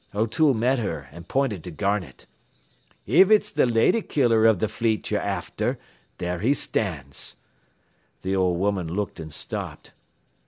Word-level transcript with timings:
O'Toole 0.15 0.55
met 0.55 0.79
her 0.79 1.09
an' 1.11 1.25
pointed 1.25 1.63
to 1.63 1.69
Garnett. 1.69 2.25
"'If 3.05 3.29
it's 3.29 3.51
th' 3.51 3.69
leddy 3.69 4.01
killer 4.01 4.47
av 4.47 4.57
th' 4.57 4.67
fleet 4.71 5.11
ye're 5.11 5.21
afther, 5.21 5.77
there 6.17 6.39
he 6.39 6.55
Stan's.' 6.55 7.35
"Th' 8.23 8.33
old 8.33 8.57
woman 8.59 8.87
looked 8.91 9.19
an' 9.19 9.29
stopped. 9.29 9.93